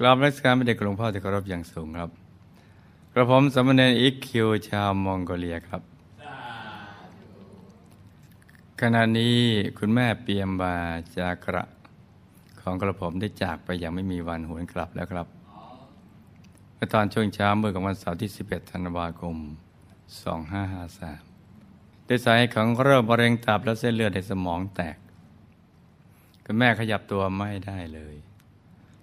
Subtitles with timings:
[0.00, 2.10] กราบรัชการพระเดชหลวงพ่อที่เคารพอย่างสูงครับ
[3.12, 5.82] กระผมสมณเณรอิกคิวชาวมองโกเลียครับ
[8.80, 9.36] ขณะนี้
[9.78, 10.74] คุณแม่เปียมบา
[11.16, 11.64] จากระ
[12.60, 15.26] ของกระผมได้จากไปอย่างไม่มีวันหวนกลับแล้วครับ
[16.74, 19.36] เมื่อตอนช่วงเช้าเมื่อของวันเสาร์ที่ 11 ธันวาคม
[20.70, 24.96] 2553ได้สาเหตุของโรคมะเร็งตับและเส้นเลือดในสมองแตก
[26.44, 28.16] คุณแม่ขยับตัวไม่ได้เลย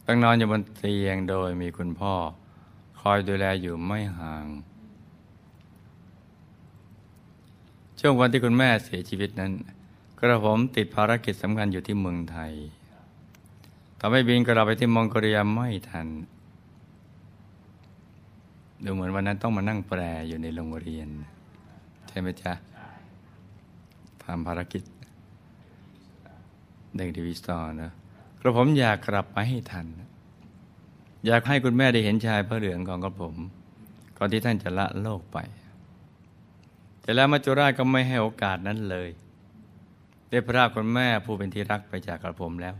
[0.05, 2.13] ต้องนอนอยู่บนเตียงโดยมีคุณพ่อ
[2.99, 4.45] คอยดูแลอยู่ไม่ห่าง
[7.99, 9.51] ช่วงวันที่คุณแม่เสียชีวิตนั้น
[10.19, 12.53] กระผมติดภารกิจสำคัญอยู่ที่เมืองไทย
[13.99, 16.07] ทำให้บินกลับไปที่มองโกเลียไม่ทัน
[18.83, 21.09] ดูเหมือนวันนั้นต้องมานั่งแปลอยู่ในโรงเรียน
[22.07, 22.53] ใช่ไหมจ๊ะ
[24.23, 24.83] ทำภารกิจ
[26.97, 27.91] เด็กดีวิสตอร์นะ
[28.45, 29.85] ระผมอยากกลับไปให้ทัน
[31.25, 33.35] อยากให้คุณแม่ได้เห็นชายพระเหลืองของกระผม
[34.17, 35.37] ก่อนที่ท่านจะละโลกไป
[37.01, 39.09] แต่แล้วมัจจุราชก็ไม่ให้โอกาสนั้นเลย
[40.29, 42.75] ได้พรากคุณแม่ผู้เป็นที่รักไปจากกระผมแล้ว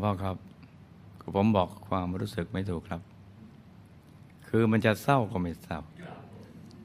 [0.00, 0.36] พ่อครับ
[1.20, 3.00] กระผมบอกความรู้สึกไม่ถูกครับ
[4.48, 5.80] คือมันจะเศร้าก็ไม่เศร้า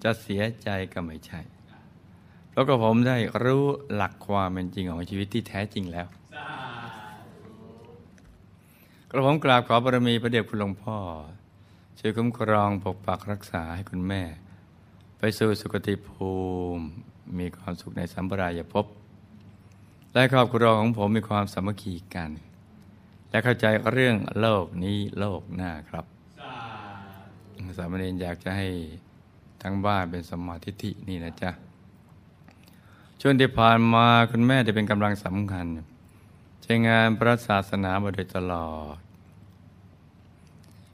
[0.03, 1.41] จะเสียใจก็ไม่ใช่
[2.50, 6.08] เพราะกระผมได้รู้หลักความเป็นจริงของชีวิตที่แท้จริงแล้ว
[9.17, 10.97] ระผมกราบขอบารมีพระเดชคุณหลวงพ่อ
[11.99, 14.21] ช่วยคุ้มครองปกปักรักษาให้คุณแม่
[15.17, 16.31] ไปสู่สุคติภู
[16.75, 16.83] มิ
[17.39, 18.85] มีความสุขในสัมปรายภพ
[20.13, 22.31] และครอบครัวของผมมีความสามัคคีกัน
[23.29, 26.06] และเข้าใจเรื่องโลกนี้โลกหน้าครับ
[27.77, 28.67] สามเณรอยากจะให้
[29.61, 31.51] ทั้งบ้านเป็นสมาธิินี่นะจ๊ะ
[33.22, 35.66] ช่วงที่ผ่านมาคุณแม่ได้เป็นกำลังสำคัญ
[36.63, 39.06] ใช้งานพระศาสนามาโดยตลอด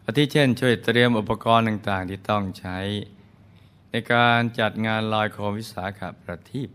[0.06, 2.78] อาทิเช่น ช่วยเตรียมอุปกรณ์ต่างๆ ที่ต้องใช้
[3.90, 6.70] ในการจัดงานลอยโคมวิสาขประทีป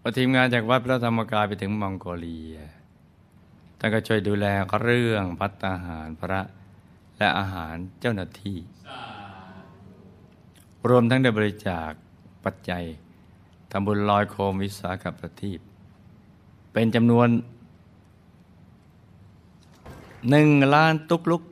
[0.00, 2.56] พอทีมงานจากวัดพระธรรมกายไปถึงมองโกเลีย
[3.78, 4.46] ท่านก็ช่วยดูแล
[4.82, 6.40] เรื่องพัตตาหารพระ
[7.18, 8.58] และอาหารเจ้าหน้าที่
[10.88, 11.90] รวมทั้งได้บริจาค
[12.44, 12.84] ปัจจัย
[13.70, 15.60] ทำบุญลอยโคมวิสาขประทีป
[16.72, 17.28] เป็นจำนวน
[20.30, 21.42] หนึ่งล้านตุกลุก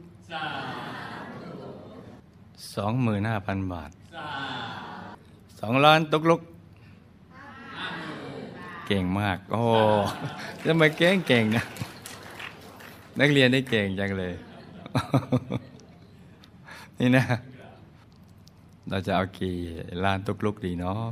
[2.75, 3.91] สองหมื่นห้าพันบาท
[5.61, 6.41] สองล้านตุกลุก
[8.87, 9.63] เก่งมาก โอ้
[10.67, 11.65] ทำไมเก่งเก่งนะ
[13.21, 14.35] นักเรียนได้เก่งจังเลย
[16.99, 17.25] นี่นะ
[18.89, 19.57] เราจะเอากี่
[20.05, 21.03] ล้านตุกลุกดีเนาะ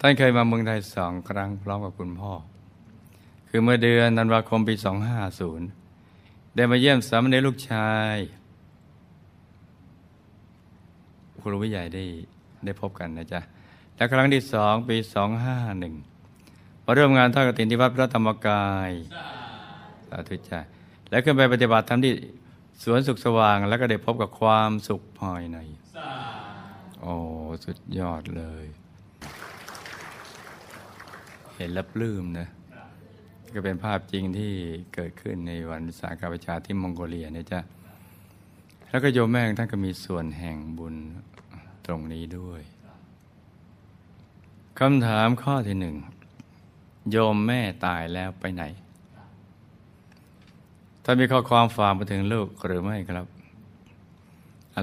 [0.00, 2.32] ท่านเคยมาเมืองไทยสองครั้งพร้อมกับคุณพ่อ
[3.58, 4.74] คือเมื่อเดือนธันวาคมปี
[5.64, 8.16] 250 ได้มาเยี่ยมสามเณรลูกชาย
[11.40, 12.02] ครูวิใหญ่ได้
[12.64, 13.40] ได้พบกันนะจ๊ะ
[13.96, 14.96] และครั้งที่สองปี
[15.70, 18.90] 251มาร่วมงานทอดกฐินที่วัดพระธรรมกาย
[20.08, 20.60] สาธุจ้า
[21.10, 22.12] และขึ้นไปปฏิบัติธรรมที่
[22.82, 25.58] สวนสุขสว่าง แล้วก็ได้พบกับความสุขภายใน
[27.00, 27.14] โอ้
[27.64, 28.66] สุดยอดเลย
[31.56, 32.48] เห็นแล้วปลื้มนะ
[33.56, 34.52] ก็เป็นภาพจริงที่
[34.94, 37.60] เกิดขึ้นในวันวิสาขบูชาที่มองโกเลียเนี่ยจ้ะ
[38.88, 40.94] แล้วก็โยมแม่ท่านก็มีส่วนแห่งบุญ
[41.86, 42.62] ตรงนี้ด้วย
[44.78, 45.96] คำถามข้อที่หนึ่ง
[47.10, 48.64] โยมแม่ตายแล้วไปไหน
[51.04, 53.26] ถ้ามีข้อความฝากมาถึงลูกหรือไม่ครับ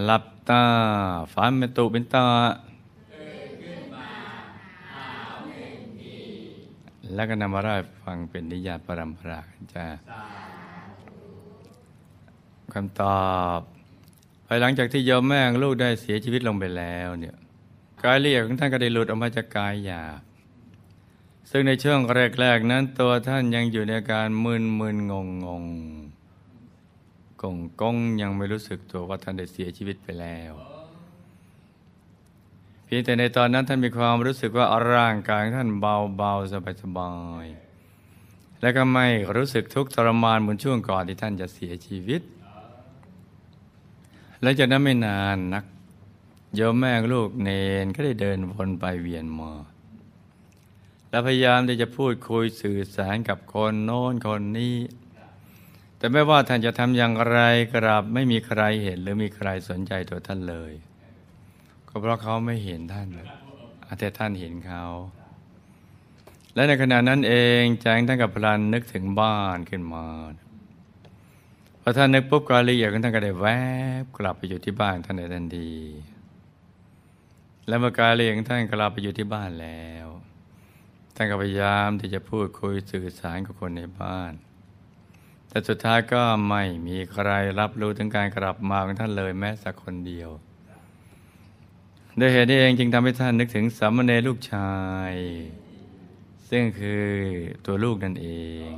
[0.05, 0.63] หลับตา
[1.33, 2.25] ฝันเป็นตุเป็นตา
[7.15, 9.85] แล้วก็นำมาเล่าฟังเป็นนิยายปรำปรากันจ้า
[12.73, 13.23] คำตอ
[13.57, 13.59] บ
[14.47, 17.35] ภายหลังจากที่โยมแม่งลูกได้เสียชีวิตลงไปแล้วเนี่ย
[18.03, 20.21] กายละเอียดของท่านก็ได้หลุดออกมาจากกายหยาบ
[21.51, 21.99] ซึ่งในช่วง
[22.41, 25.65] แรกๆนั้นตัวท่านยังอยู่ในอาการมึนมึนงงงง
[27.41, 30.53] กงกงยังไม่รู้สึกตัวว่าท่านได้เสียชีวิตไปแล้ว
[32.95, 37.11] พียงแต่ในตอนนั้นท่านมีความรู้สึกว่าร่างกายท่านเบาเบาสบายสบา
[37.43, 42.21] ยๆและก็ไม่รู้สึกทุกข์ทรมานเหมือนช่วงก่อนที่ท่านจะเสียชีวิต
[44.41, 45.65] และจากนั้นไม่นานนัก
[46.55, 47.49] โยมแม่ลูกเน
[47.83, 49.51] นก็ได้เดินวนไปเวียนมา
[51.09, 54.75] และพยายามที่จะพูดคุยสื่อสารกับคนโน้นคนนี้
[55.97, 57.39] แต่ไม่ว่าท่านจะทำอย่างไร
[57.73, 60.73] กราบไม่มีใครเห็นหรือมีใครสนใจตัวท่านเลย
[61.95, 63.07] ก็เพราะเขาไม่เห็นท่าน
[63.99, 64.83] แต่ท่านเห็นเขา
[66.53, 70.05] และในขณะนั้นเองแจ้งท่านกับพลันนึกถึงบ้านขึ้นมา
[71.81, 73.47] พอท่านนึกปุ๊บกาลีเอียดของท่านก็ได้แว
[74.01, 75.73] บกลับไปอยู่ที่บ้านท่านในทันที
[77.67, 80.07] และเมื่อกาลีของท่านกลับไปอยู่ที่บ้านแล้ว
[81.15, 84.33] ท่านก็พยายามที่จะพูดคุยสื่อสารกับคนในบ้าน
[85.49, 87.29] แต่สุดท้ายก็ไม่มีใคร
[87.59, 90.29] รับรู้ถึงการกลับมาของท่านเลยแม้สักคนเดียว
[92.19, 94.73] ด้วยเหตุนี้เองจึงทำให้ท่านนึกถึงสามเณรลูกชา
[95.11, 95.13] ย
[96.49, 97.05] ซึ่งคือ
[97.65, 98.27] ตัวลูกนั่นเอ
[98.67, 98.69] ง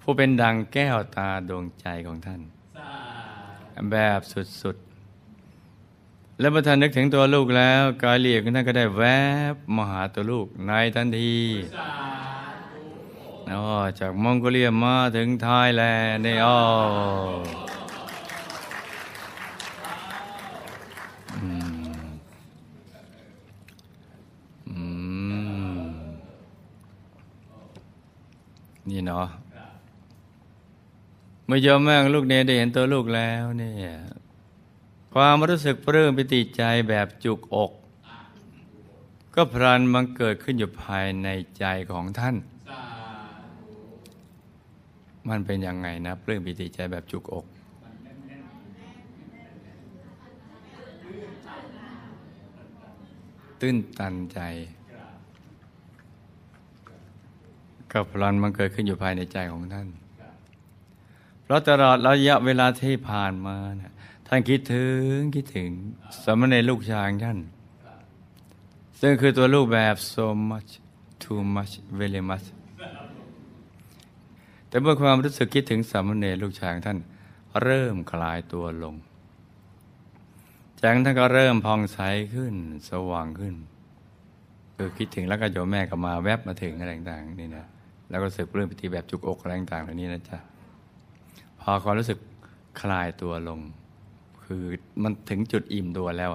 [0.00, 2.40] ผู้เป็นดังแก้วตาดวงใจของท่าน
[3.90, 4.20] แบบ
[4.62, 9.02] สุดๆ และเมื่อท่านนึกถึงตัวลูกแล้วกายเลียของท่านก็ได้แว
[9.52, 11.38] บมาหาตัวลูกในทันที
[13.52, 13.64] อ๋อ
[13.98, 16.60] จากมองโกเลียมาถึงไทยแลนด์นี่อ๋อ
[28.90, 29.26] นี่เนาะ
[31.46, 33.92] เมื่อยอมแม่งลูกเนได้เห็นตัวลูกแล้วเนี่ย
[35.14, 37.72] ความรู้สึกปลื้มปิติใจแบบจุกอก
[39.34, 41.28] ก็พลันบังเกิดขึ้นอยู่ภายใน
[41.58, 42.36] ใจของท่าน
[45.28, 47.46] มันเป็นยังไงนะปลื้มปิติใจแบบจุกอก
[53.60, 54.40] ตื้นตันใจ
[57.92, 59.88] ก็พลันมันเกิดขึ้นอยู่ภายในใจของท่าน
[61.42, 63.92] เพราะตลอดระยะเวลาที่ผ่านมานะ
[64.26, 65.70] ท่านคิดถึงคิดถึง
[66.24, 67.38] สามเณรลูกชายของท่าน
[69.00, 70.70] ซึ่งคือตัวลูกแบบ so much
[71.22, 72.46] too much very much
[74.68, 76.98] แต่เมื่อความรู้สึกคิดถึงสามเณรลูกชายของท่าน
[77.62, 78.94] เริ่มคลายตัวลง
[80.80, 81.98] จากนั้นท่านก็เริ่มพองใส
[82.34, 82.54] ขึ้น
[82.90, 83.54] สว่างขึ้น
[84.76, 87.66] คือคิดถึงแล้วก็โยมแม่ก็มาแวบมาถึงอะไรต่างๆนี่นะ
[88.10, 90.38] แล้วก็รู้สึกเรื่องพิธีแบบจุกอกอะไรต่างๆเหล่านี้นะจ๊ะ
[91.60, 92.18] พอความรู้สึก
[92.80, 93.60] คลายตัวลง
[94.44, 94.62] คือ
[95.02, 96.30] มันถึงจุดอิ่มตัวแล้ว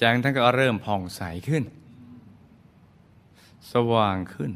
[0.00, 1.64] จากนั้นท่านก็เริ่มผ่องใสขึ้น
[3.72, 4.52] สว่างขึ้น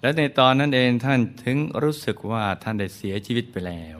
[0.00, 3.98] และในตอนนั้นเองท่านถึงรู้สึกว่าท่านได้เสียชีวิตไปแล้ว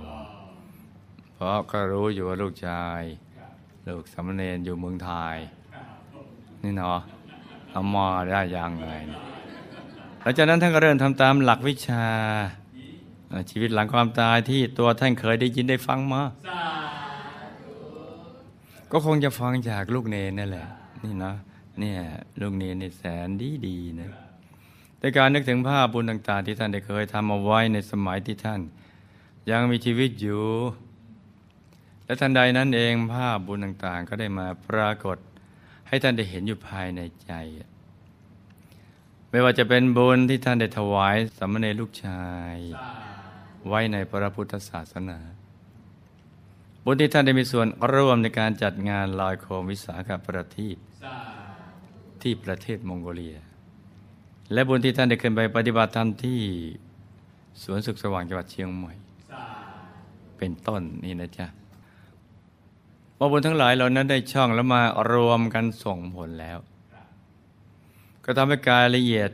[1.35, 3.03] เพราะก็รู้อยู่ว่าลูกชาย
[3.89, 5.37] ลูกสามเณรอยู่เมืองไทย
[6.63, 7.01] นี่เนาะ
[7.71, 8.89] เอามาได้ยังไง
[10.31, 12.07] ลังจากนั้นท่านก็เริ่มทำตามหลักวิชา
[13.51, 16.23] ชีวิตหลังความตายที่ตัวท่านเคยได้ยินได้ฟังมา
[18.93, 20.69] ก็คงจะฟังจากลูกเนนนั่นแหละ
[21.05, 21.35] นี่นะ
[21.81, 22.01] เนี่ย
[22.41, 24.11] ลูกเนนนี่แสนดีดีนะ
[25.01, 28.61] ในการนึกถึงภาพบุญต่างๆ ที่ท่านได้เคยทำเอาไว้ในสมัยที่ท่าน
[29.51, 30.45] ยังมีชีวิตอยู่
[32.05, 35.19] และทันใดนั้นเองภาพบุญต่างๆ ก็ได้มาปรากฏ
[35.89, 37.33] ให้ท่านได้เห็นอยู่ภายในใจ
[39.31, 42.57] ไม่ว่าจะเป็นบุญที่ท่านได้ถวายสามเณรลูกชาย
[43.69, 45.19] ไว้ในพระพุทธศาสนา
[46.85, 50.77] บุญที่ท่านได้มีส่วนร่วมในการจัดงานลอยโคมวิสาขประทีป
[52.23, 53.37] ที่ประเทศมองโกเลีย
[54.53, 56.41] และบุญที่ท่านได้ขึ้นไปปฏิบัติธรรมที่
[57.63, 58.93] สวนสุขสว่างจังหวัดเชียงใหม่
[60.39, 61.47] เป็นต้นนี่นะจ๊ะ
[63.19, 64.83] ว่าบุญทั้งหลายเหล่านั้นได้ช่องแล้วมา
[65.13, 66.59] รวมกันส่งผลแล้ว
[68.31, 69.31] ก็ทำให้กายละเอียด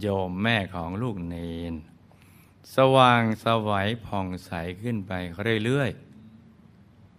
[0.00, 1.36] โยมแม่ของลูกเน
[1.72, 1.74] น
[2.74, 4.50] สว่างสวัยผ่องใส
[4.82, 5.12] ขึ้นไป
[5.64, 5.90] เรื่อย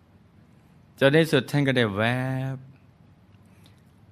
[0.06, 2.04] ๆจนในสุดท่านก็ได้แว
[2.56, 2.58] บ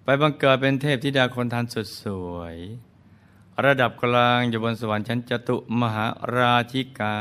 [0.03, 2.58] ไปบังเกิดเป็นเทพธิดาคนทันสุดสวย
[3.65, 7.18] ระดับกลางอยู่บนสวรรค์ชั้นจตุมหาราชิกา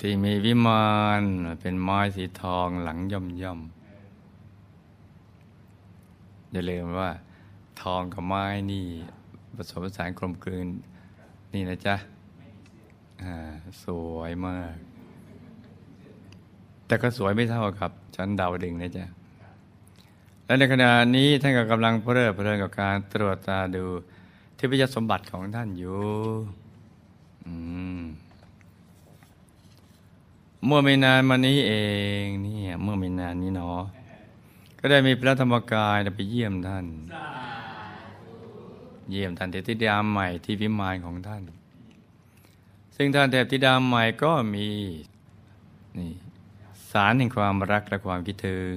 [0.00, 1.22] ที่มีวิมาน
[1.60, 3.60] เป็นไม้สีทองหลังย่อมย่อม
[6.52, 7.10] อย่าลืมว่า
[7.82, 8.86] ทองกับไม้นี่
[9.56, 10.66] ผสมผสานกลมกลืน
[11.52, 11.96] นี่นะจ๊ะ
[13.84, 14.74] สวยมาก
[16.86, 19.06] แต่ก็สวยไม่เท่ากับชั้นดาวดึงนะจ๊ะ
[20.44, 23.84] และในขณะนี้ท่านก็กำลังเพลิดเพลินกับการตรวจตาดู
[24.56, 26.02] ที่พยสมบัติของท่านอยู่
[27.46, 27.54] อื
[27.98, 28.02] ม
[30.66, 31.72] เมื่อไม่นานมานี้เอ
[32.22, 33.82] งเนี่ยเมื่อไม่นานนี้เนาะ
[34.84, 36.86] ก็ได้มีพระธรรมกายไปเยี่ยมท่าน
[39.10, 41.42] เยี่ยมท่านเทพธิดาใหม่ที่วิมานของท่าน
[42.96, 44.68] ซึ่งท่านเทพธิดาใหม่ก็มี
[45.98, 46.12] นี่
[46.90, 48.74] สารแห่งความรักและความคิดถึง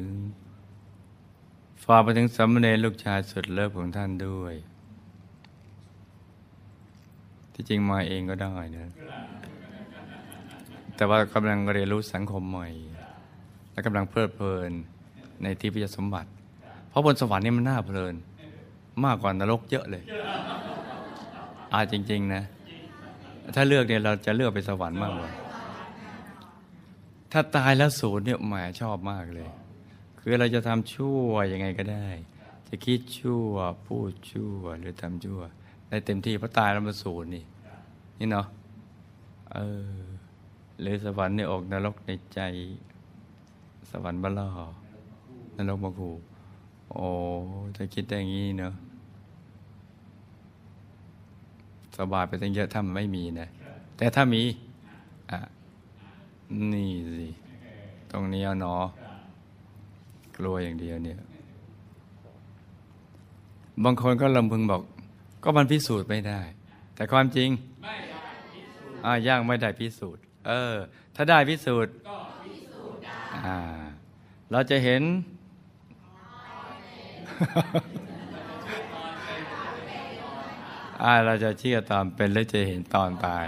[1.83, 4.53] ฝากไปถึงสามเณรลูกชายสุดเลิฟของท่านด้วย
[7.53, 8.91] ที่จริงมาเองก็ได้นะ
[10.95, 12.67] แต่ว่ากำลังเรียนรู้สังคมใหม่
[13.71, 14.74] และกำลังเพลิดเพลิน
[15.43, 16.29] ในที่พิจสมบัติ
[16.89, 18.15] เพราะบนสวรรค์นี่มันน่าเพลิน
[19.05, 20.03] มากกว่านรกเยอะเลย
[21.73, 22.43] อาจริง ๆ นะ
[23.55, 25.29] ถ้าเลือกเนี่ยเราจะเลือกไปสวรรค์มากกว่า
[27.31, 29.49] ถ้าตายแล้วศูนย์เนี่ยหมายชอบมากเลย
[30.19, 32.07] คือเราจะทำชั่วยังไงก็ได้
[32.67, 33.51] จะคิดชั่ว
[33.85, 35.41] พูดชั่วหรือทำชั่ว
[35.89, 37.43] ได้เต็มที่เพราะตายแล้วมันศูนย์นี่
[38.19, 38.47] นี่เนาะ
[39.53, 39.57] เอ
[39.93, 39.99] อ
[40.79, 42.39] หรือสวรรค์ในอกนรกในใจ
[43.91, 44.49] สวรรค์บลอ
[45.57, 46.12] นรกมาคู
[46.91, 47.05] โอ้
[47.75, 48.74] ถ้าคิดได้อย่างนี้เนาะ
[51.97, 53.47] สบายไปตั้งเยอะถ้ามันไม่มีนะ
[53.97, 54.43] แต่ถ้ามี
[55.31, 55.39] อะ
[56.74, 57.27] นี่สิ
[58.12, 58.85] ตรงนี้เอาเนาะ
[60.38, 61.19] กลัวอย่างเดียวเนี่ย
[63.83, 64.81] บางคนก็ลำพึงบอก
[65.43, 66.41] ก็มันพิสูจน์ไม่ได้
[66.95, 67.50] แต่ความจริง
[69.05, 70.75] อ่าย่างไม่ได้พิสูจน์ เออ
[71.15, 71.93] ถ้าได้พิสูจน์
[73.45, 73.57] อ่า
[74.51, 75.34] เราจะเห็นอ่า
[81.25, 83.45] เราจะเชื่อตอนเป็นหรือจะเห็นตอนตาย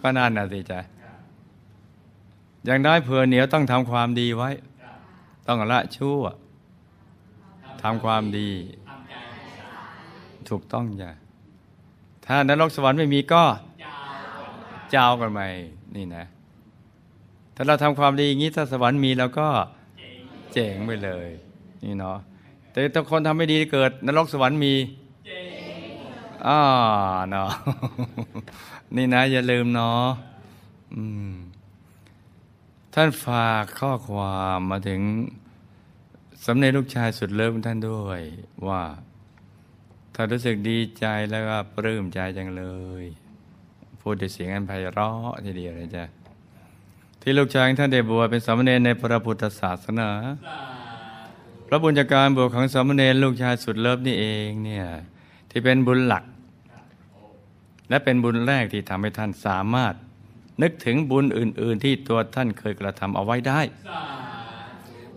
[0.00, 0.80] ก็นั่นน่ะสิจ๊ะ
[2.64, 4.50] อย่างน้อยเผื่อเหนียวต้องทำความดีไว้
[5.46, 6.22] ต้องละชั่ว
[7.82, 8.50] ทำความดี
[10.48, 11.10] ถูกต้องจ้ะ
[12.26, 13.44] ถ้านรกสวรรค์ไม่มีก็
[14.90, 15.40] เจ้ากันไหม
[15.96, 16.24] นี่นะ
[17.62, 19.48] ถ้าเราทำความดีอย่างนี้ถ้าสวรรค์มีเราก็
[20.52, 21.28] เจ๋งไปเลย
[21.84, 22.18] นี่เนาะ
[22.70, 24.74] แต่ถ้าคนทำไม่ดีเกิด นรกสวรรค์มี
[26.46, 26.60] อ่า
[27.30, 27.50] เนาะ
[28.96, 30.04] นี่นะ อย่าลืมเนาะ
[30.94, 31.32] อืม
[32.94, 35.00] ท่านฝากข้อความมาถึง
[36.46, 38.22] สำเร็จลูกชายสุดเลิฟของท่านด้วย
[38.68, 38.82] ว่า
[40.14, 42.64] ท่านรู้สึกดีใจแล้วก็ปลื้มใจจังเล
[43.02, 43.04] ย
[44.00, 46.06] พูดด้วยเสียงอันไพเราะทีเดียวเลยจ้ะ
[47.22, 50.08] ที่ลูกชายท่านได้บวชเป็นสามเณรในพระพุทธศาสนา
[51.66, 54.84] พระบุญจากการบวชของสามเณรลูกชายสุดเลิฟนี่เองเนี่ย
[55.50, 56.24] ที่เป็นบุญหลัก
[57.88, 59.94] และเป็นบุญแรกที่ทำให้ท่านสามารถ
[60.62, 63.60] นึกถึงบุญอื่น ๆ ที่ตัวท่านเคยกระทำเอาไว้ได้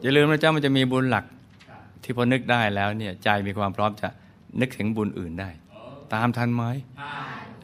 [0.02, 1.26] อย่าลืมนะเจ้ามันจะมีบุญหลัก
[2.04, 4.08] ที่พอนึกได้แล้วเนี่ยใจมีความพร้อมจะ
[4.60, 5.50] นึกถึงบุญอื่นได้
[6.14, 6.64] ตามทันไหม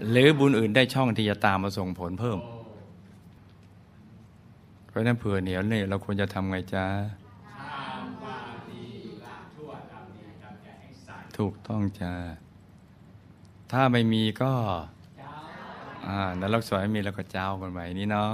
[0.10, 2.38] หรือบุญอื่นได้ช่องที่จะตามมาส่งผลเพิ่ม
[4.91, 6.86] เพราะนั้นเผื่อเหนียวเนี่ยเราควรจะทำไงจ๊ะ
[11.38, 12.13] ถูกต้องจ้า
[13.71, 14.53] ถ้าไม่มีก็
[16.07, 18.33] อ่านรกสวยมีแล้วก็เจ้ากันไปนี่เนาะ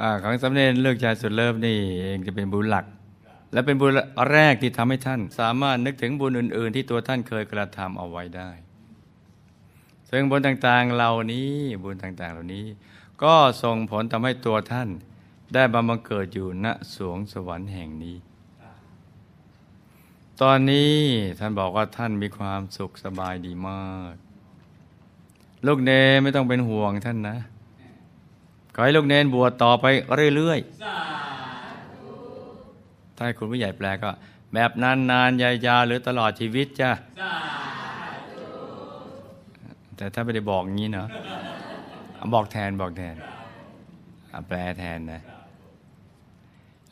[0.00, 2.86] อ่าของสำเร็จเลือกชายสุดเลิฟนี่เองจะเป็นบุญหลัก
[3.52, 3.92] และเป็นบุญ
[4.32, 8.50] แรกที่ทำให้ท่าน สามารถนึกถึงบุญอื่น ๆ ที่ตัวท่านเคยกระทำเอาไว้ได้
[10.10, 11.50] ซึ่งบุญต่างๆเหล่านี้
[11.82, 12.64] บุญต่างๆ เหล่านี้
[13.22, 14.88] ก็ส่งผลทำให้ตัวท่าน
[15.54, 18.16] ได้บำบังเกิดอยู่ณสวงสวรรค์แห่งนี้
[20.42, 20.94] ตอนนี้
[21.38, 24.14] ท่านบอกว่าท่านมีความสุขสบายดีมาก
[25.66, 25.90] ลูกเน
[26.22, 27.36] ไม่ต้องเป็นห่วงท่านนะ
[28.74, 29.86] ขอให้ลูกเนนบวชต่อไป
[30.36, 30.74] เรื่อยๆ
[33.16, 34.10] ถ้าให้คุณผู้ใหญ่แปลก็
[34.52, 36.90] แบบนานนานๆยาวๆหรือตลอดชีวิตจ้ะ
[39.96, 41.08] แต่ถ้าไม่ได้บอกงี้เนาะ
[42.32, 43.14] บอกแทนบอกแทน
[44.48, 45.20] แปลแทนนะ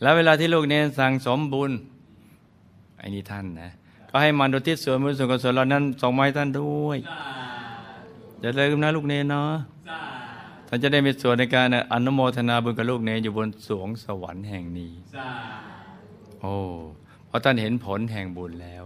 [0.00, 1.70] แล้วเวลาที่ลูกเนนสั่งสมบุญ
[2.98, 3.70] ไอ้นี่ท่านนะ
[4.10, 6.98] ก็ให้มันอุทิศส่วนบุญส่วนกุศลเหล่านั้นส่งมาให้ท่านด้วย
[8.40, 9.52] อย่าลืมนะลูกเนนเนาะ
[10.68, 14.92] ท่านจะได้มีส่วนในการอนุโมทนาบุญกับลูกเนรอยู่บนสวงสวรรค์แห่งนี้
[16.40, 16.54] โอ้
[17.26, 18.84] เพราะท่านเห็นผลแห่งบุญแล้ว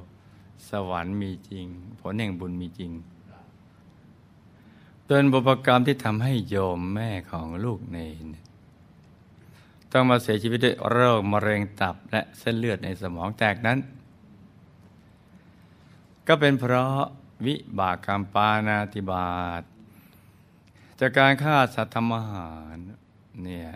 [0.71, 1.67] สวรรค์มีจริง
[2.01, 2.91] ผลแห่งบุญมีจริง
[5.07, 8.27] เป็นบุพกรรมที่ทำให้โยมแม่ของลูกเนร
[9.93, 13.79] ต้องมาเสียชีวิตด้วยโรคมะเร็งตับและเส้นเลือดในสมองแตกนั้น
[16.29, 17.01] ก็เป็นเพราะ
[17.47, 19.63] วิบากกรรมปานาติบาต
[21.01, 22.77] จากการฆ่าสัตว์ทำอาหาร
[23.43, 23.71] เนี่ย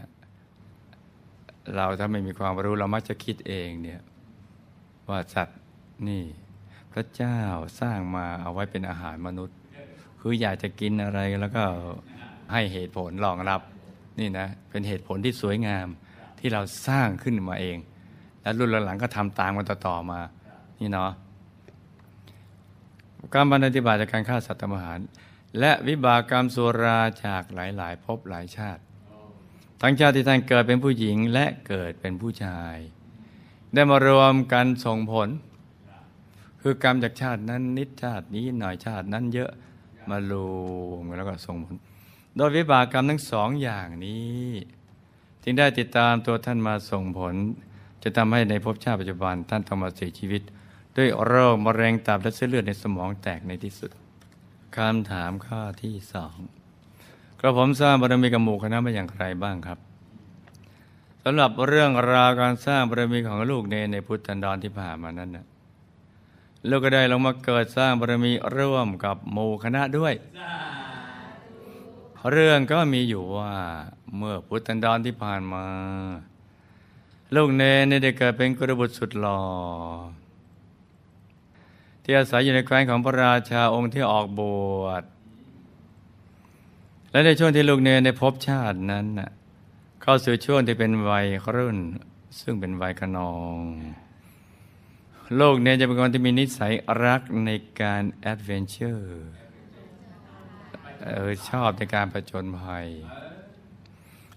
[1.74, 4.00] เราถ้าไม่มีความรู้เรามักจะคิดเองเนี่ย
[5.08, 5.60] ว่าสัตว์
[6.08, 6.24] นี่
[6.92, 7.38] พระเจ้า
[7.80, 9.59] สร้างมาเอาไว้เป็นอาหารมนุษย์
[10.20, 11.64] คืออยากจะกินอะไรแล้วก็
[12.52, 13.60] ให้เหตุผลรองรับ
[14.20, 15.86] นี่นะเป็นเหตุผลที่สวยงาม
[16.38, 17.78] ที่เราสร้างขึ้นมาเอง
[18.42, 20.20] แล้วรุ่นหลังๆก็ทำตามกันต่อๆมา
[20.80, 21.10] นี่เนาะ
[23.34, 24.98] การปฏิบัติจากการฆ่าสัตว์ทำอาหาร
[25.58, 28.82] และวิบากกรรมสุราจากหลายๆภพหลายชาติ
[29.80, 32.76] ทั้งชาติที่ท่านเกิดเป็นผู้หญิงและเกิดเป็นผู้ชาย
[33.74, 35.28] ได้มารวมกันส่งผล
[36.62, 39.50] คือกรรมจากชาตินั้นนิดชาตินี้หน่อยชาตินั้นเยอะ
[40.10, 40.34] มาร
[40.90, 41.74] วมกันแล้วก็ส่งผล
[42.36, 44.48] โดยวิบากกรรมทั้งสองอย่างนี้
[45.42, 47.34] จึงได้ติดตามตัวท่านมาส่งผล
[48.02, 50.42] จะทำให้ในภพชาติปัจจุบันท่านต้องมาเสียชีวิต
[50.96, 53.90] ด้วยโรคมะเร็งตับและเส้นเลือดในสมองแตกในที่สุด
[54.76, 56.36] คำถามข้อที่สอง
[57.40, 59.78] กระผมสร้างบารมีกับหมู่คณะมาอย่างไรบ้างครับ
[61.24, 65.46] สำหรับเรื่องราวการสร้างบารมีของลูกเนในพุทธันดรที่ผ่านมานั้นนะ
[66.68, 70.14] ลูกก็ได้ลงมาเกิดสร้างบารมีร่วมกับหมู่คณะด้วย
[72.30, 73.54] เรื่องก็มีอยู่ว่า
[74.16, 75.64] เมื่อพุทธันดรที่ผ่านมา
[77.34, 79.42] ลูกเนนได้เกิดเป็นกุลบุตรสุดหล่อ
[82.02, 84.40] ที่อาศัยอยู่ในแคว้นของพระราชาองค์ที่ออกบ
[84.82, 85.02] วช
[87.10, 89.06] และในช่วงที่ลูกเณรได้พบชาตินั้น
[90.02, 91.78] เข้าสู่ช่วงที่เป็นวัยรุ่น
[92.40, 94.09] ซึ่งเป็นวัยคะนอง
[95.38, 96.72] ลูกเณรจะเป็นคนที่มีนิสัย
[97.04, 99.28] รักในการ adventure
[101.04, 102.86] เออชอบในการผจญภัย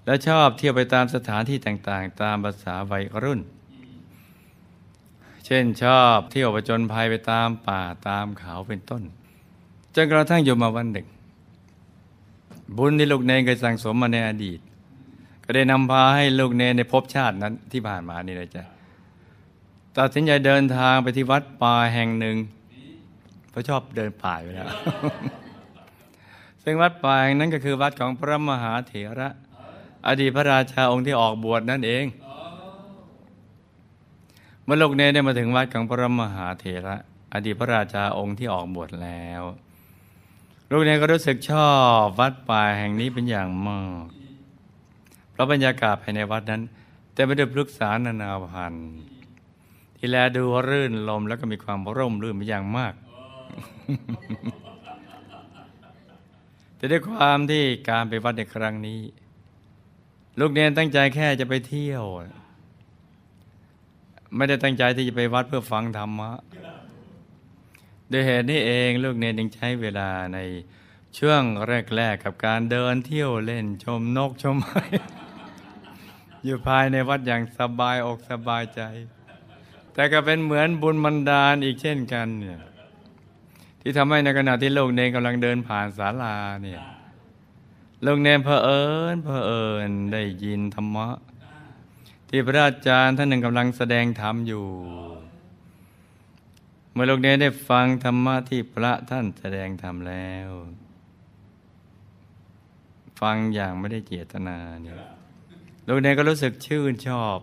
[0.05, 3.41] และชอบเที่ยวไปตามสถานที่ต่างๆ ตามภาษาวัยรุ่น
[5.45, 9.03] เช่นชอบเที่ยวประจนภัยไปตามป่าตามเขาเป็นต้น
[9.95, 11.07] จนกระทั่งอยู่มาวันหนึ่ง
[12.77, 14.59] บุญที่ลูกเนงเคยสั่งสมมาในอดีต
[15.43, 18.63] ก็ได้นำพาให้ลูกเนในภพชาตินั้นที่ผ่านมานี่เลยจ้ะ
[19.97, 22.37] ตัดสินใจเดินทางไปที่วัดป่าแห่งหนึ่ง
[23.49, 24.69] เพราะชอบเดินป่าอยู่แล้ว
[26.63, 29.29] ซึ่งวัดป่าแห่งนั้นก็คือวัดของพระมหาเถระ
[30.07, 32.05] อดีตพระราชาองค์ที่ออกบวชนั่นเอง
[34.63, 36.95] เมื่อลูกเนได้มาถึงวัดของพระมหาเถระ
[37.33, 39.43] อดีตพระราชาองค์ที่ออกบวชแล้ว
[40.71, 41.71] ลูกเนก็รู้สึกชอ
[42.01, 44.05] บวัดป่าแห่งนี้เป็นอย่างมาก
[45.31, 46.61] เพราะบรรยากาศภายในวัดนั้น
[47.13, 48.87] เต็มไปด้วยพฤกษานานาพันธุ์
[50.05, 52.93] ที่แลดูรื่นลมแล้วก็มีความร่มรื่นเป็นอย่างมาก
[56.75, 59.01] แต่ด้วยความที่การไปวัดในครั้งนี้
[60.39, 62.03] ลูกเนนตั้งใจแค่จะไปเที่ยว
[64.35, 66.31] ไม่ได้ตั้งใจที่จะไปวัดเพื่อฟังธรรมะ
[68.09, 70.39] โดยเหตุนี้เองลูกเนนจึงใช้เวลาใน
[71.17, 74.83] ช่วงแรก ๆ กับการเดินเที่ยวเล่นชมนกชมไม้
[76.43, 78.83] อยู่ภายในวัดอย่างสบายอกสบายใจ
[79.93, 82.59] แต่ก็เป็นเหมือนบุญบันดาลอีกเช่นกันเนี่ย
[83.81, 86.81] ที่ทำให้ในขณะที่โลกเนนกำลังเดินผ่านศาลาเนี่ย
[88.03, 91.07] โลกเนนเพอเอิญเพอเอิญได้ยินธรรมะ
[92.29, 94.65] ที่พระอาจารย์ท่านหนึ่งกำลังแสดงธรรมอยู่
[96.91, 100.49] เมื่อโลกเนนได้ฟังธรรมะที่พระท่านแสดงธรรมแล้ว
[103.21, 104.97] ฟังอย่างไม่ได้เจตนาเนี่ย
[105.85, 107.39] โลกเนนก็รู้สึกชื่นชอบ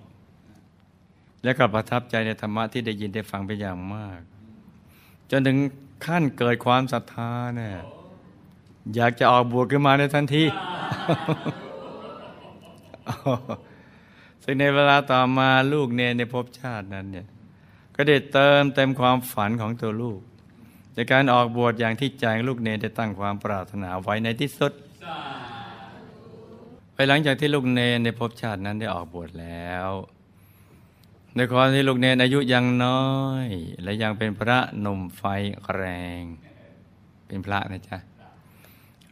[1.45, 4.21] และก็ประทับใจในธรรมะที่ได้ยินได้ฟังเป็นอย่างมาก
[5.31, 5.59] จนถึง
[6.07, 7.77] ขั้นเกิดความศรัทธาเนี่ย
[8.95, 10.45] อยากจะออกบวชขึ้นมาในทันที
[14.43, 17.27] ซึ่งในเวลาต่อมาลูกเนนในภพชาตินั้นเนี่ย
[17.95, 20.21] ก็ได้เติมเต็มความฝันของตัวลูก
[20.97, 24.73] จากการออกบวชอย่างที่ใจลูกเนนได้ตั้งความปรารถนาไว้ในที่สุด
[26.95, 29.89] ไปหลังจากที่ลูกเนนในภพชาตินั้นได้ออกบวชแล้ว
[31.37, 33.15] ในความที่ลูกเนนอายุยังน้อ
[33.45, 33.47] ย
[33.83, 35.23] และยังเป็นพระหนุ่มไฟ
[35.75, 35.83] แร
[36.21, 36.23] ง
[37.27, 37.99] เป็นพระนะจ๊ะ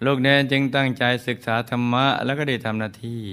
[0.04, 3.24] ลูกเนนจึงตั้งใจศึกษาธรรมะ แล้วก็ได้ทำหน้าที่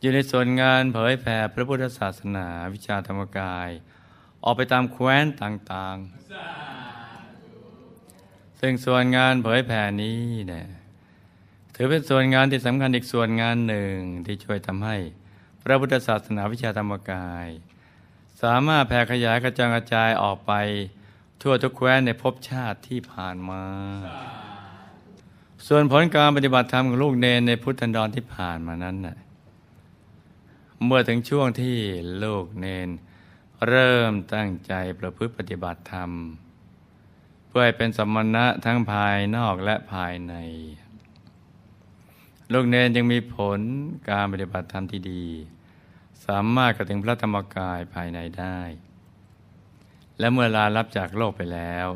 [0.00, 3.68] อยู่ในส่วนงานเผยแผ่พระพุทธศาสนาวิชาธรรมกาย
[4.44, 10.66] ออกไปตามแคว้นต่างๆ ซึ่งส่วนงานเผยแผ่นี้เนี่ย
[11.74, 14.96] ถือเป็นส่วนงานที่สำคัญอีกส่วนงานหนึ่งที่ช่วยทำให้
[15.68, 17.48] ระพุทธศาสนาวิชาธรรมกาย
[18.42, 20.52] สามารถแผ่ขยายกระจายกระจายออกไป
[21.42, 23.62] ทั่วทุกแคว้นในภพชาติที่ผ่านมา
[25.66, 29.16] ส่วนผลการปฏิบัติธรรมของลูกเนนในพุทธันดรที่ผ่านมานั้นน่ะ
[30.84, 31.76] เมื่อถึงช่วงที่
[32.24, 32.88] ลูกเนน
[33.68, 36.10] เริ่มตั้งใจประพฤติปฏิบัติธรรม
[37.46, 40.34] เพื่อให้เป็นสมณะทั้งภายนอกและภายใน
[42.52, 43.60] ลูกเนนยังมีผล
[44.10, 45.24] การปฏิบัติธรรมที่ดี
[46.28, 48.58] สามารถกระถึงพระธรรมกายภายในได้
[50.18, 51.88] และเมื่อลารับจากโลกไปแล้ว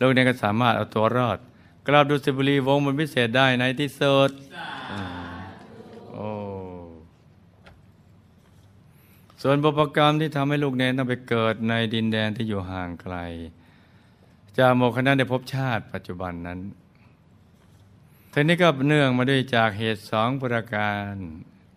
[0.00, 1.38] ลูกเนนก็สามารถเอาตัวรอด
[1.86, 4.30] กลับดุสิตบุรีวงบนพิเศษได้ในที่สุด
[6.14, 6.30] โอ้
[9.42, 13.16] ส่วนบุพกรรมที่ทำให้ลูกเนนต้องไปเกิดในดินแดนที่อยู่ห่างไกล
[14.58, 16.60] จากโมคณะในภพชาติปัจจุบันนั้น
[18.32, 21.12] ทีนี้ก็เนื่องมาด้วยจากเหตุสองประการ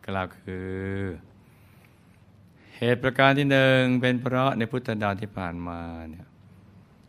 [0.06, 0.72] กล่าวคือ
[2.84, 6.28] เหตุประการที่หนึ่งเป็นเพราะในพุทธดาที่ผ่านมาเนี่ย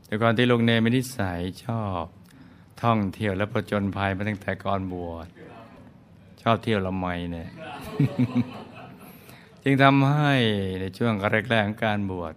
[0.07, 2.05] แต่ก่อนที่ลูกเนมีนิสัยชอบ
[2.83, 5.27] ท่องเที่ยวและประจนภัยมาตั้งแต่ก่อนบวช
[6.43, 7.51] ชอบเที่ยวละไมเนี่ย
[9.63, 10.35] จึงทำให้
[10.81, 11.15] ในช่วง
[11.51, 12.35] แรกๆของการบวช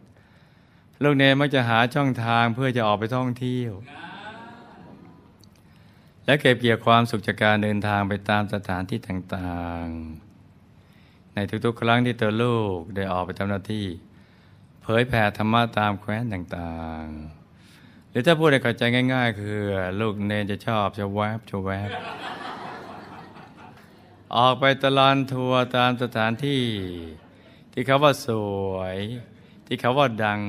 [1.04, 3.72] ลูกเนมักจะหาช่องทางเพื่อจะออกไปท่องเที่ยว
[6.26, 10.25] และเก็บเกี่ยวความสุขจากการเดินทางไปตามสถานที่ต่างๆ
[11.36, 13.86] ในทุกๆ ครั้งที่ตัวลูกได้ออกไปทำหน้าที่
[14.82, 19.60] เผยแผ่ธรรมะตามแคว้นต่างๆ หรือถ้าพูดให้เข้าใจง่าย ๆ คือ
[20.00, 21.90] ลูกเนนจะชอบจะแวบจะแวบ
[24.36, 26.64] ออกไปตลอดทัวร์ตามสถานที่
[27.74, 28.30] ที่เขาว่าส
[28.74, 28.98] วย
[29.68, 30.40] ที่เขาว่าดัง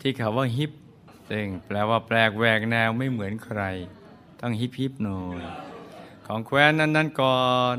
[0.00, 0.72] ที่เขาว่าฮิป
[1.30, 3.60] ซึ่งแปลว่าแปลกแหวกแนวไม่เหมือนใคร
[4.40, 5.40] ต้องฮิปฮิปหน่อย
[6.26, 7.42] ของแคว้นนั้นนั้นก่อ
[7.76, 7.78] น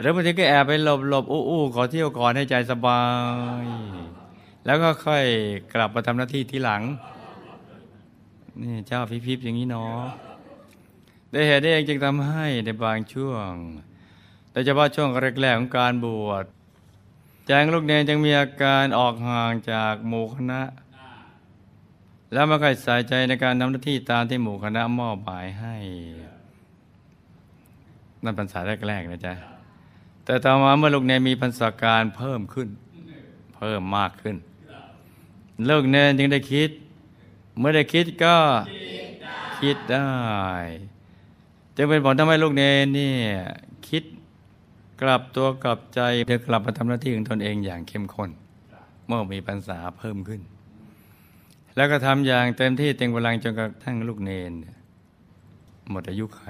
[0.00, 3.02] แล้วบางทีก็แอบไปหลบหลบอู้อู้ขอเที่ยวก่อนให้ใจสบา
[3.62, 3.64] ย
[4.66, 5.24] แล้วก็ค่อย
[5.74, 6.82] กลับมาทำหน้าที่ที่หลัง
[8.60, 10.02] นี่เจ้าพิพิบอย่างนี้เนาะ
[11.30, 13.52] ได้เหตุได้เองจึงทำให้ในบางช่วง
[14.52, 15.08] โดยเฉพาะช่วง
[15.40, 16.44] แรกๆของการบวช
[17.46, 20.62] แจงลูกเนนจึงมีอาการออกห่างจากหมู่คณะ
[22.32, 25.74] แล้วม่ค่อยใส่ใจในการทำหน้าที่ตามที่หมู่คณะมอบหมายให้
[28.24, 29.51] นั่นพรรษาแรกๆนะจ๊ะ
[30.24, 32.68] แต่ต่อมาเมื่อลูกเนมีพรรษาการเพิ่มขึ้น
[33.56, 34.36] เพิ่มมากขึ้น
[35.70, 36.70] ลูกเนนจึงได้คิด
[37.58, 38.36] เมื่อได้คิดก็
[39.60, 40.10] คิดได้
[41.76, 43.14] จึงเป็นผลทำให้ลูกเนนนี่
[43.88, 44.02] คิด
[45.02, 48.30] กลับตัวกลับใจเพื่อกลับมาทำหน้าที่ของตนเองอย่างเข้มข้น
[49.06, 50.40] เมื่อมีปัญษาเพิ่มขึ้น
[51.76, 54.52] แล้วก็ทำอย่างเต็มที่เต็มกำลังจนกระทั่งลูกเนน
[55.90, 56.42] หมดอายุไข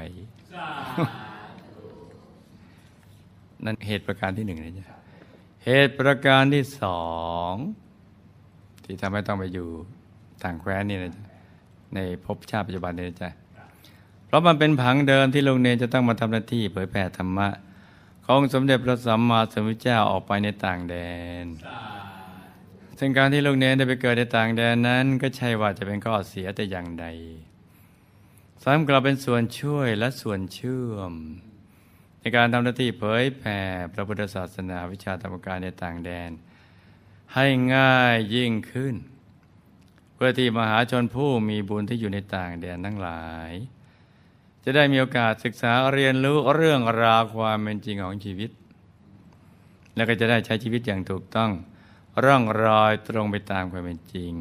[3.64, 4.86] นั่นเหตุประการที่หนึ่งนะจ๊ะ
[5.64, 7.02] เหตุประการที่สอ
[7.50, 7.52] ง
[8.84, 9.68] ที่ทำให้ต้องไปอยู่
[10.42, 11.24] ต่างแคว้นนี่นะจ๊ะ
[11.94, 13.30] ในภพชาติปัจจุบันนี่นะจ๊ะ
[14.26, 17.48] เพราะมันเป็นผังเดิมที่ลูกเนจะต้องมาทำหน้าที่เผยแผ่ธรรมะ
[18.26, 20.94] ของสมเด็จพระสัมมาสัมพุทธเจ้าออกไปในต่างแด
[21.44, 21.46] น
[22.98, 27.06] ซึ่งการที่ลูกเนนได้ไปเกิดในต่างแดนนั้น ก็ใช่ว่าจะเป็นข้อเสียแต่อย่างใด
[28.62, 31.12] สามกลับเป็นส่วนช่วยและส่วนเชื่อม
[32.22, 33.60] ในการทำหน้าที่เผยแผ่
[33.92, 36.30] พระพุทธศาสนาวิชาธรรมการในต่างแดน
[37.34, 38.94] ให้ง่ายยิ่งขึ้น
[40.14, 43.52] เพื่อที่มหาชนผู้มีบุญที่อยู่ในต่างแดนทั้งหลาย
[44.64, 48.50] จะได้มีโอกาสศึกษาเรียนรู้เรื่องราวความเป็นจริงของชีวิต
[49.94, 51.50] แล้วก็จะได้ใช้ชีวิตอย่างถูกต้อง
[52.24, 54.32] ร่องรอยตรงไปตามความเป็นจริง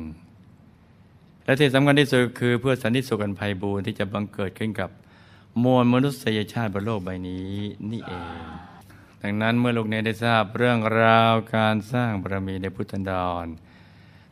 [1.45, 4.89] และที่สำคัญที่สุดคือเพื่อสันติสุขอันไพบูรณ์ที่จะบังเกิดขึ้นกับ
[5.63, 7.55] มวลมนุษยชาติบนโลกใบนี้
[7.91, 8.41] นี่เอง
[9.21, 13.45] ดังนั้นเมื่อลูกเนได้ทราบเรื่องราวการสร้างบารมีในพุทธันดร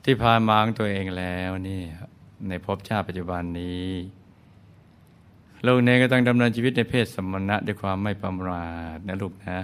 [0.06, 1.82] ที่ผ่านมาของตัวเองแล้วนี่
[2.48, 3.90] ในภพชาติปัจจุบันนี้
[5.66, 9.60] ลูกเนก็ต้องดำเนินชีวิตในเพศสมณะด้วยความไม่ประมาทนะลูกนะ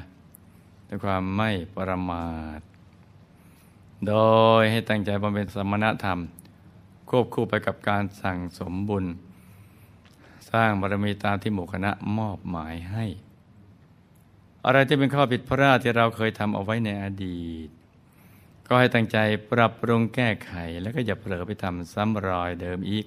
[0.89, 2.59] ด้วยความไม่ประมาท
[4.07, 4.13] โด
[4.61, 6.19] ยให้ตั้งใจบำเพ็ญสมณธรรม
[7.09, 9.05] ควบคู่ไปกับการสั่งสมบุญ
[10.55, 13.05] ร้างบารมีตามที่หมู่คณะมอบหมายให้
[14.65, 17.69] อะไรที่เป็นข้อผิดพลาดที่เราเคยทำเอาไว้ในอดีต
[18.67, 19.17] ก็ให้ตั้งใจ
[19.51, 23.05] ปรับปรุงแก้ไขแล้วก็อย่าเผลอไปทำซ้ำรอยเดิมอีก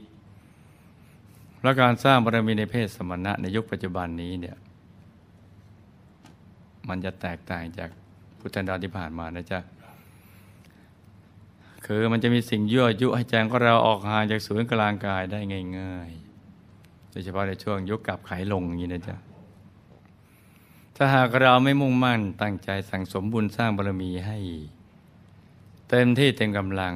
[1.62, 4.56] และการสร้างบารมีในเพศสมณะในยุคปัจจุบันนี้เนี่ย
[6.88, 7.90] มันจะแตกต่างจาก
[8.38, 9.60] พุทธันดรที่ผ่านมานะจ๊ะ
[11.86, 15.40] คือมันจะมีสิ่งยั่วยุให้แจงของเราออกห่างจากศูนย์กลางกายได้
[15.78, 16.27] ง่าย ๆ
[17.10, 19.16] โดยเฉพาะในช่วงยุคกับไขลงอย่างนี้นะจ๊ะ
[20.96, 24.38] ถ้าหากเราไม่มุ่งมั่นตั้งใจสั่งสมบุญสร้างบารมีให้
[25.88, 26.94] เต็มที่เต็มกำลัง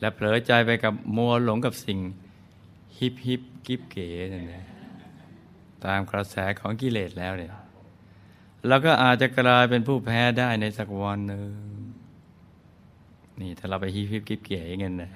[0.00, 1.98] และเผลอใจไปกับมัวหลงกับสิ่ง
[2.96, 4.64] ฮิปฮิปกิบเก๋นั่นแหละ
[5.84, 7.52] ตามกระแสของกิเลสแล้วเนี่ย
[8.66, 11.48] เราก็อาจจะกลายเป็นผู้แพ้ได้ในสักวันหนึ่ง
[13.40, 15.12] นี่ถ้าเราไปฮิปฮิปกิบเก๋เงี้ยนะ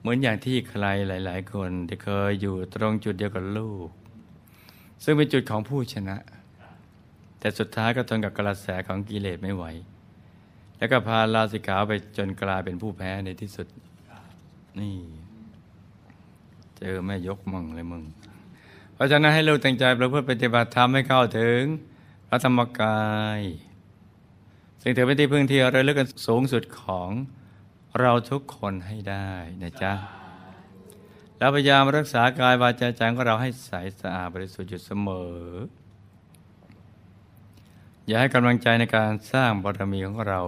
[0.00, 3.88] เหมือนอย่างที่ใครหลาย ๆ คนที่เคยอยู่ตรงจุดเดียวกับลูก
[5.04, 6.16] ซึ่งเป็นจุดของผู้ชนะ
[7.38, 9.64] แต่สุดท้ายก็ทนกับกระแสของกิเลสไม่ไหว
[10.78, 13.66] แล้วก็พาลาสิกาไปจนกลายเป็นผู้แพ้ในที่สุด
[14.80, 14.96] นี่
[16.78, 18.02] เจอแม่ยกมึงเลยมึง
[18.94, 21.60] เพราะฉะนั้นให้เราตั้งใจประพฤติปฏิบัติธรรมให้เข้าถึง
[22.28, 23.06] พระธรรมกา
[23.38, 23.40] ย
[24.82, 27.10] สิ่งถือเป็นที่พึ่งที่ราเลือกกันสูงสุดของ
[28.00, 29.30] เราทุกคนให้ได้
[29.62, 29.92] นะจ๊ะ
[31.38, 33.70] แล้วพยายามรักษากายวาจาใจของเราให้ใส
[34.00, 35.40] สะอาดบริสุทธิ์อยู่เสมอ
[38.06, 40.40] อย่าให้กำลังใจในการสร้างบารมีของเรา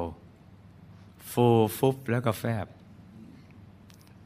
[1.31, 1.46] ฟู
[1.79, 2.66] ฟุบแล้วก็แฟบ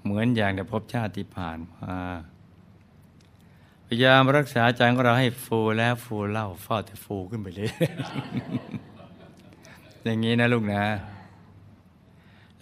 [0.02, 1.96] เหมือนอย่างในภพชาติที่ผ่านมา
[3.86, 7.70] พยายามรักษาใจของเราให้ฟูแล้วฟูเล่าฟอดแต่ฟูขึ้นไปเลย
[10.04, 10.84] อย่างนี้นะลูกนะ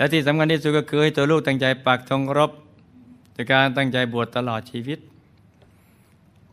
[0.01, 2.51] และที่สำคัญที่สุดก็คือให้ตัวลูกตั้งใจปักธงรบ
[3.35, 4.99] ในการตั้งใจบวชตลอดชีวิต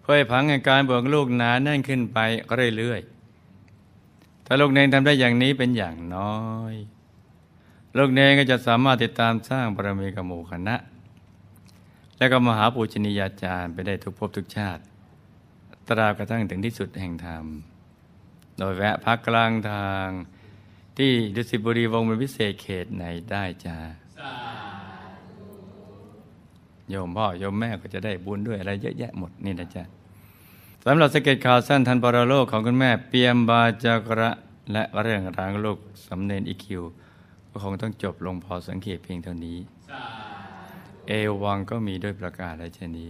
[0.01, 2.17] เพื่อผังแห่งการบวชลูกหนาแน่นขึ้นไป
[2.77, 6.37] เรื่อยๆถ้าลูกเนงทำได้อย่างนี้เป็นอย่างน้อ
[6.71, 6.73] ย
[7.97, 10.75] ลูกเนงก็จะสามารถติดตามสร้างบารมีกับหมู่คณะ
[12.17, 14.81] และก็มหาปูชนียาจารย์ไปได้ทุกภพทุกชาติ
[15.87, 17.45] ตราบกระทั่งถึงที่สุดแห่งธรรม
[18.57, 20.07] โดยแวะพักกลางทาง
[20.97, 23.75] ที่ดุสิตบุรีวงเป็นพิเศษเขตไหนได้จ้า
[26.89, 29.83] โยมพ่อโยมแม่ก็จะได้บุญด้วยอะไรเยอะแยะหมดนี่นะจ๊ะ
[30.85, 34.31] สำหรับสเก็ตข่าวสั้นทันปรโลกของคุณแม่เปียมบาจากระ
[34.71, 36.83] และเรื่องรางลูกสำเนินอีคิว
[37.49, 39.57] ก็คงต้องจบลงพอสังเกตเพียงเท่านี้
[41.07, 41.11] เอ
[41.43, 43.09] วังก็มีด้วยประกาศอะเช่นนี้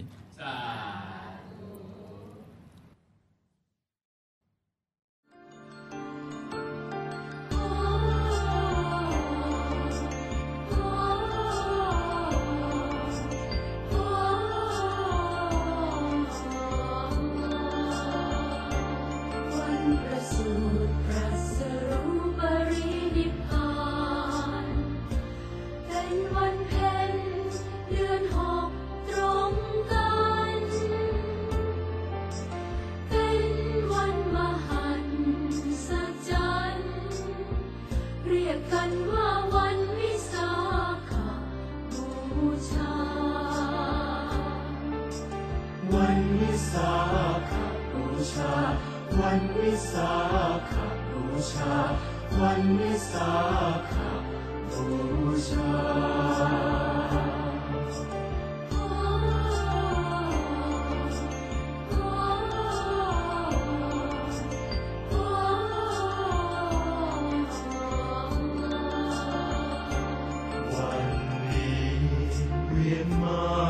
[73.28, 73.67] วี